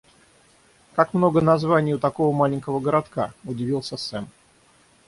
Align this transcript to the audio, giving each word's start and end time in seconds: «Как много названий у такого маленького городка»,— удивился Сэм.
«Как 0.95 1.13
много 1.13 1.41
названий 1.41 1.93
у 1.93 1.99
такого 1.99 2.35
маленького 2.35 2.79
городка»,— 2.79 3.33
удивился 3.43 3.97
Сэм. 3.97 4.27